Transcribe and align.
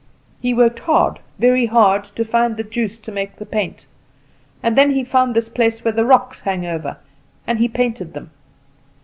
He 0.41 0.51
worked 0.55 0.79
hard, 0.79 1.19
very 1.37 1.67
hard, 1.67 2.05
to 2.15 2.25
find 2.25 2.57
the 2.57 2.63
juice 2.63 2.97
to 2.97 3.11
make 3.11 3.35
the 3.35 3.45
paint; 3.45 3.85
and 4.63 4.75
then 4.75 4.89
he 4.89 5.03
found 5.03 5.35
this 5.35 5.47
place 5.47 5.85
where 5.85 5.91
the 5.91 6.05
rocks 6.05 6.41
hang 6.41 6.65
over, 6.65 6.97
and 7.45 7.59
he 7.59 7.67
painted 7.67 8.13
them. 8.15 8.31